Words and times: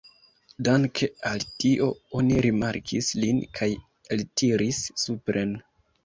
Danke 0.67 1.07
al 1.31 1.43
tio 1.63 1.89
oni 2.19 2.39
rimarkis 2.45 3.09
lin 3.23 3.41
kaj 3.59 3.67
eltiris 4.17 4.79
supren. 5.03 5.53